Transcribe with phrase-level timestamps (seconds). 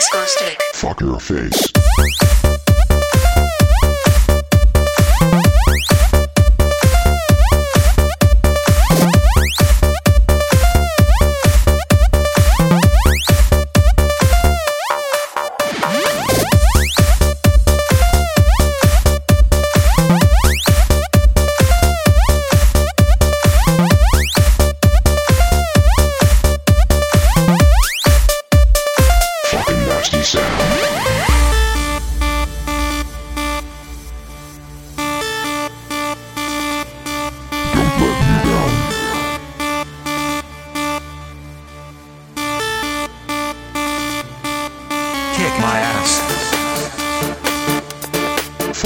[0.00, 0.62] stick.
[0.74, 2.47] Fuck your face.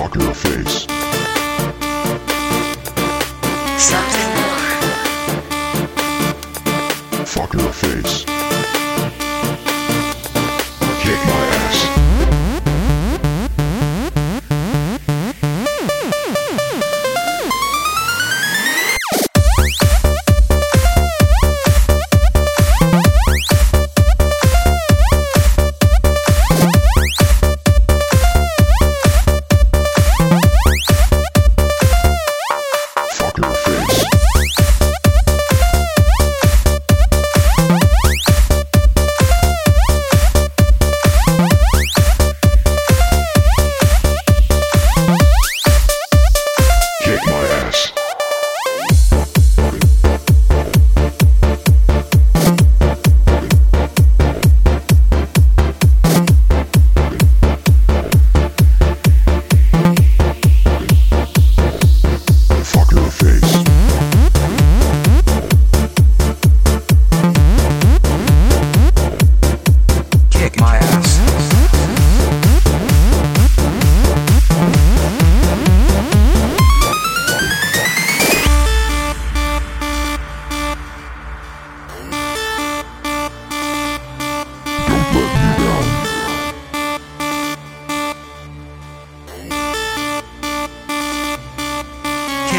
[0.03, 0.87] Fuck your face.
[3.79, 4.59] Something more.
[7.25, 8.32] Fuck your face.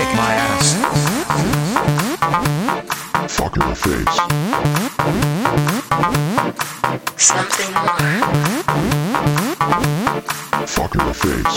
[0.03, 0.67] Kick my ass.
[3.31, 4.17] Fuck your face.
[7.15, 8.11] Something more.
[10.67, 11.55] Fuck your face.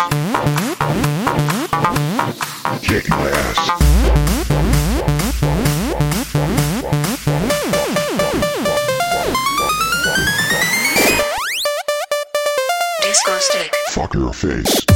[2.82, 3.60] Kick my ass.
[13.02, 13.74] Disco stick.
[13.88, 14.95] Fuck your face.